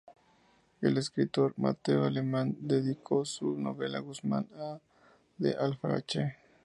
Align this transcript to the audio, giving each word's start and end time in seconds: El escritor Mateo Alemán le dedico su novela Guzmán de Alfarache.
El 0.81 0.97
escritor 0.97 1.53
Mateo 1.57 2.05
Alemán 2.05 2.57
le 2.63 2.81
dedico 2.81 3.23
su 3.23 3.55
novela 3.59 3.99
Guzmán 3.99 4.47
de 5.37 5.53
Alfarache. 5.53 6.37